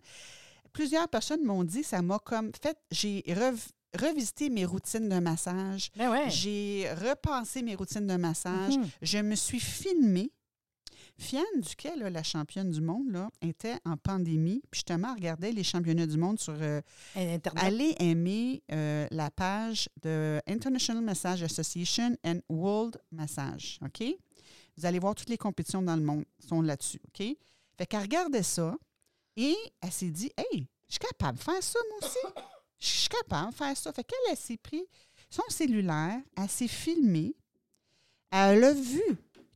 [0.73, 5.91] plusieurs personnes m'ont dit, ça m'a comme fait, j'ai rev- revisité mes routines de massage,
[5.97, 6.31] Ben ouais.
[6.31, 8.89] j'ai repensé mes routines de massage, Mhm.
[9.03, 10.31] je me suis filmée.
[11.19, 15.63] Fiane Duquet, là, la championne du monde, là, était en pandémie, puis justement, regardait les
[15.63, 16.81] championnats du monde sur euh,
[17.15, 17.63] Internet.
[17.63, 24.03] Allez aimer euh, la page de International Massage Association and World Massage, OK?
[24.77, 27.27] Vous allez voir toutes les compétitions dans le monde sont là-dessus, OK?
[27.77, 28.75] Fait qu'elle regardait ça
[29.37, 32.45] et elle s'est dit, hey, je suis capable de faire ça, moi aussi.
[32.79, 33.93] Je suis capable de faire ça.
[33.93, 34.85] Fait qu'elle, elle s'est pris
[35.31, 37.35] son cellulaire, elle s'est filmée,
[38.31, 39.03] elle a vu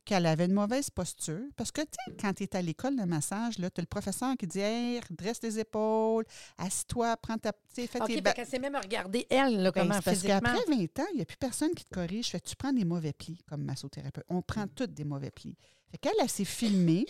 [0.07, 1.41] qu'elle avait une mauvaise posture.
[1.55, 4.35] Parce que, tu sais, quand tu es à l'école de massage, tu as le professeur
[4.37, 6.25] qui dit Hey, dresse tes épaules,
[6.57, 7.51] assis-toi, prends ta.
[7.51, 10.21] tu sais, Fais OK, tes fait s'est même regardée, elle, là, Ben, comment c'est parce
[10.23, 12.29] qu'après 20 ans, il n'y a plus personne qui te corrige.
[12.29, 14.23] Fait tu prends des mauvais plis comme massothérapeute?
[14.29, 15.55] On prend toutes des mauvais plis.
[15.91, 17.05] Fait qu'elle, elle s'est filmée.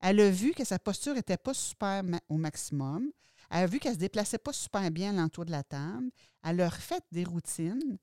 [0.00, 3.10] Elle a vu que sa posture n'était pas super ma- au maximum.
[3.50, 6.10] Elle a vu qu'elle ne se déplaçait pas super bien l'entour de la table.
[6.42, 7.98] Elle a refait des routines.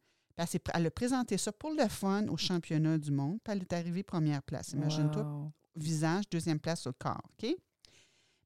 [0.73, 3.39] Elle, a présenté ça pour le fun au championnat du monde.
[3.43, 4.71] Puis elle est arrivée première place.
[4.71, 5.52] Imagine-toi, Wow.
[5.75, 7.21] visage, deuxième place le corps.
[7.41, 7.56] OK?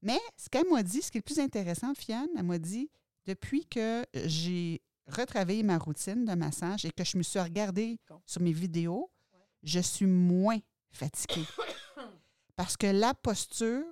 [0.01, 2.89] Mais ce qu'elle m'a dit, ce qui est le plus intéressant, Fiane, elle m'a dit
[3.25, 8.41] depuis que j'ai retravaillé ma routine de massage et que je me suis regardée sur
[8.41, 9.09] mes vidéos,
[9.63, 10.59] je suis moins
[10.91, 11.45] fatiguée.
[12.55, 13.83] Parce que la posture,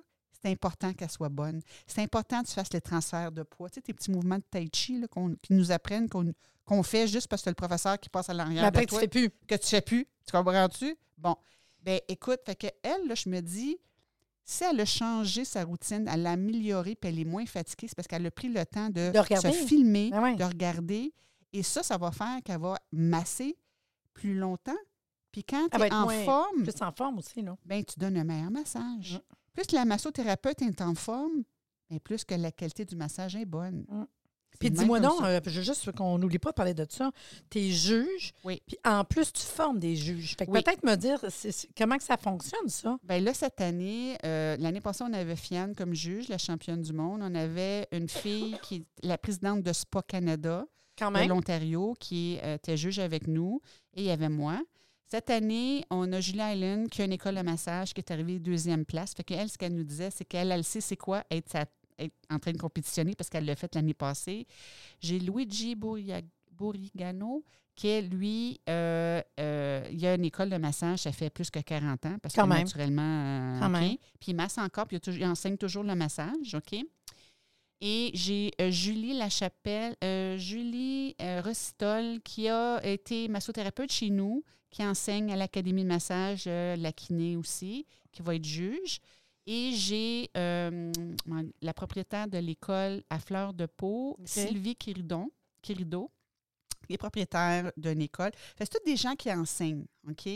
[0.42, 1.60] c'est important qu'elle soit bonne.
[1.86, 3.68] C'est important que tu fasses les transferts de poids.
[3.70, 6.32] Tu sais, tes petits mouvements de tai chi là, qu'on- qui nous apprennent, qu'on
[6.64, 8.90] qu'on fait juste parce que le professeur qui passe à l'arrière Mais de après, tu
[8.90, 9.30] toi fais plus.
[9.48, 10.06] que tu fais plus.
[10.24, 10.96] Tu comprends-tu?
[11.18, 11.34] Bon.
[11.82, 13.76] Ben écoute, fait que elle, là, je me dis,
[14.44, 17.96] si elle a changé sa routine, elle l'a améliorée, puis elle est moins fatiguée, c'est
[17.96, 20.36] parce qu'elle a pris le temps de, se filmer, Ben ouais.
[20.36, 21.12] de regarder.
[21.52, 23.56] Et ça, ça va faire qu'elle va masser
[24.14, 24.78] plus longtemps.
[25.32, 27.56] Puis quand tu es en forme, Plus en forme aussi, là.
[27.64, 29.14] ben, tu donnes un meilleur massage.
[29.14, 29.34] Mm.
[29.54, 31.42] Plus la massothérapeute est en forme,
[31.90, 33.84] ben, plus que la qualité du massage est bonne.
[33.88, 34.04] Mm.
[34.60, 35.10] Puis dis-moi ça.
[35.24, 37.10] euh, je veux juste qu'on n'oublie pas de parler de ça.
[37.48, 38.62] Tes juges, Oui.
[38.66, 40.36] puis en plus, tu formes des juges.
[40.38, 40.62] Fait que Oui.
[40.62, 41.24] peut-être me dire
[41.76, 42.98] comment que ça fonctionne, ça?
[43.02, 46.92] Ben là, cette année, euh, l'année passée, on avait Fiane comme juge, la championne du
[46.92, 47.20] monde.
[47.24, 50.66] On avait une fille qui est la présidente de Spa Canada
[50.98, 53.60] Quand de l'Ontario qui euh, était juge avec nous
[53.94, 54.60] et il y avait moi.
[55.12, 58.38] Cette année, on a Julie Island qui a une école de massage qui est arrivée
[58.38, 59.12] deuxième place.
[59.12, 61.66] Fait qu'elle, ce qu'elle nous disait, c'est qu'elle, elle sait c'est quoi être sa,
[61.98, 64.46] être en train de compétitionner parce qu'elle l'a fait l'année passée.
[65.00, 67.44] J'ai Luigi Borigano,
[67.74, 71.58] qui est, lui, euh, euh, il a une école de massage, ça fait plus que
[71.58, 73.98] 40 ans, parce que naturellement, Quand même.
[74.18, 76.74] Puis il masse encore, puis il, enseigne toujours le massage, OK?
[77.82, 79.94] Et j'ai Julie Lachapelle,
[80.38, 86.92] Julie Rossitol, qui a été massothérapeute chez nous, qui enseigne à l'Académie de massage, la
[86.92, 88.98] kiné aussi, qui va être juge.
[89.46, 90.92] Et j'ai euh,
[91.60, 95.32] la propriétaire de l'école à Fleur de Pau, Sylvie Quirido,
[95.62, 95.74] qui
[96.90, 98.30] est propriétaire d'une école.
[98.58, 100.26] C'est tous des gens qui enseignent, OK?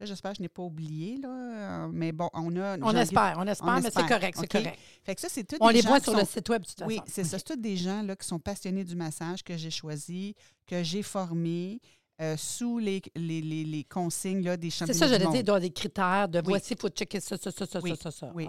[0.00, 1.88] Là, j'espère que je n'ai pas oublié, là.
[1.88, 2.78] Mais bon, on a.
[2.78, 4.78] On espère, on espère, mais c'est correct, c'est correct.
[5.02, 7.00] Fait que ça, c'est tout On les voit sur le site web, de toute Oui,
[7.06, 7.38] c'est ça.
[7.38, 11.02] C'est tous des gens là, qui sont passionnés du massage que j'ai choisi, que j'ai
[11.02, 11.80] formé,
[12.20, 14.92] euh, sous les, les, les, consignes là, des championnats.
[14.92, 17.20] C'est ça, j'allais dire, il doit y avoir des critères de voici, il faut checker
[17.20, 18.32] ça, ça, ça, ça, ça, ça.
[18.34, 18.46] Oui.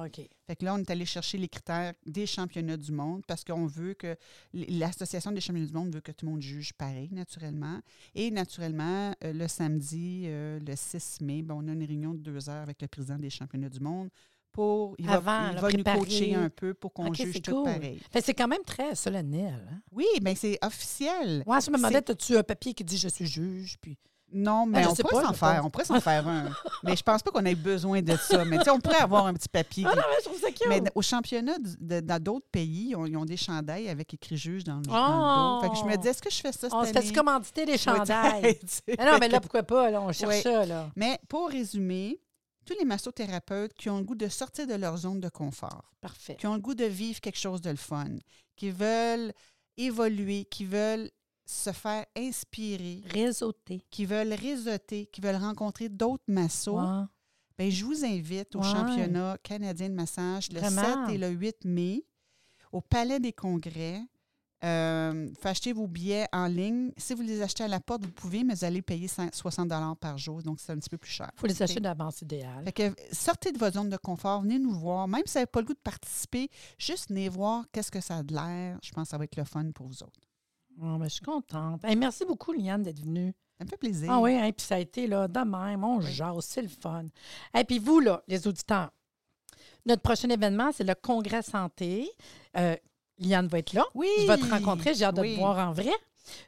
[0.48, 3.68] Fait que là, on est allé chercher les critères des championnats du monde parce qu'on
[3.68, 4.16] veut que
[4.54, 7.80] l'Association des championnats du monde veut que tout le monde juge pareil, naturellement.
[8.16, 12.50] Et naturellement, euh, le samedi, euh, le 6 mai, on a une réunion de deux
[12.50, 14.10] heures avec le président des championnats du monde
[14.52, 14.96] pour.
[14.98, 18.00] Il va, nous coacher un peu pour qu'on juge tout pareil.
[18.22, 19.68] c'est quand même très solennel.
[19.72, 19.80] Hein?
[19.92, 21.44] Oui, mais c'est officiel.
[21.46, 23.78] Moi, à me demandais, as-tu un papier qui dit je suis juge?
[23.82, 23.98] Puis...
[24.32, 25.62] Non, mais on, pourrait s'en faire.
[25.66, 26.50] On pourrait s'en faire un.
[26.84, 28.46] mais je pense pas qu'on ait besoin de ça.
[28.46, 29.86] Mais on pourrait avoir un petit papier.
[29.88, 30.68] Ah non, mais je trouve ça cute.
[30.70, 34.84] Mais au championnat, dans d'autres pays, ils ont, des chandails avec écrit juge dans le,
[34.84, 35.62] dos.
[35.62, 36.92] Fait que je me dis, est-ce que je fais ça cette on année?
[36.96, 38.60] On se fait commanditer des chandails?
[39.00, 39.90] non, mais là, pourquoi pas?
[39.90, 40.66] Là, on cherche ça.
[40.66, 40.90] Là.
[40.96, 42.20] Mais pour résumer,
[42.70, 45.92] tous les massothérapeutes qui ont le goût de sortir de leur zone de confort.
[46.02, 46.36] Parfait.
[46.36, 48.18] Qui ont le goût de vivre quelque chose de le fun,
[48.56, 49.34] qui veulent
[49.76, 51.10] évoluer, qui veulent
[51.48, 53.02] se faire inspirer.
[53.08, 53.82] Réseauter.
[53.90, 57.08] Qui veulent réseauter, qui veulent rencontrer d'autres massos.
[57.58, 62.06] Ben, je vous invite au championnat canadien de massage le 7 et le 8 mai
[62.72, 64.04] au Palais des Congrès.
[64.64, 66.92] Euh, acheter vos billets en ligne.
[66.98, 69.70] Si vous les achetez à la porte, vous pouvez, mais vous allez payer 60
[70.00, 71.30] par jour, donc c'est un petit peu plus cher.
[71.36, 72.66] Il faut les acheter d'avance idéal.
[73.12, 75.08] sortez de votre zone de confort, venez nous voir.
[75.08, 78.18] Même si vous n'avez pas le goût de participer, juste venez voir qu'est-ce que ça
[78.18, 78.78] a de l'air.
[78.84, 80.20] Je pense que ça va être le fun pour vous autres.
[80.82, 81.84] Oh, ben, je suis contente.
[81.98, 83.34] merci beaucoup, Liane, d'être venue.
[83.58, 84.10] Ça me fait plaisir.
[84.12, 87.06] Ah oui, hein, puis ça a été là, de même, on jase, c'est le fun.
[87.58, 88.92] Et puis vous, là, les auditeurs,
[89.86, 92.10] notre prochain événement, c'est le Congrès Santé.
[92.58, 92.76] Euh,
[93.20, 93.86] Liane va être là.
[93.94, 94.08] Oui.
[94.22, 94.94] Je vais te rencontrer.
[94.94, 95.94] J'ai hâte de te voir en vrai.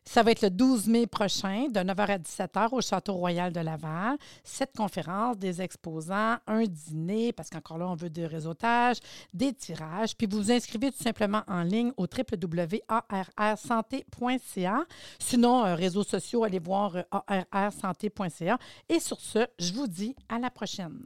[0.06, 3.60] Ça va être le 12 mai prochain, de 9h à 17h au Château Royal de
[3.60, 4.18] Laval.
[4.44, 8.98] Cette conférence, des exposants, un dîner, parce qu'encore là, on veut des réseautages,
[9.34, 10.16] des tirages.
[10.16, 14.86] Puis vous vous inscrivez tout simplement en ligne au www.arrsanté.ca.
[15.20, 17.04] Sinon, euh, réseaux sociaux, allez voir euh,
[17.52, 18.58] arrsanté.ca.
[18.90, 21.06] Et sur ce, je vous dis à la prochaine.